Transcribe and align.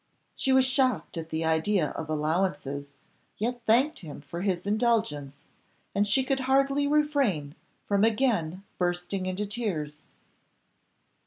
She 0.33 0.51
was 0.51 0.65
shocked 0.65 1.15
at 1.15 1.29
the 1.29 1.45
idea 1.45 1.89
of 1.91 2.09
allowances, 2.09 2.89
yet 3.37 3.61
thanked 3.67 3.99
him 3.99 4.19
for 4.21 4.41
his 4.41 4.65
indulgence, 4.65 5.45
and 5.93 6.07
she 6.07 6.23
could 6.23 6.39
hardly 6.39 6.87
refrain 6.87 7.53
from 7.85 8.03
again 8.03 8.63
bursting 8.79 9.27
into 9.27 9.45
tears. 9.45 10.01